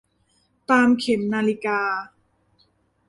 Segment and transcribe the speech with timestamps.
[0.69, 1.81] ตามเข็มนาฬิกา